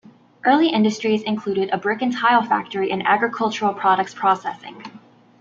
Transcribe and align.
Early 0.43 0.69
industries 0.69 1.21
included 1.21 1.69
a 1.69 1.77
brick 1.77 2.01
and 2.01 2.11
tile 2.11 2.41
factory 2.41 2.89
and 2.91 3.05
agricultural 3.05 3.75
products 3.75 4.15
processing. 4.15 4.81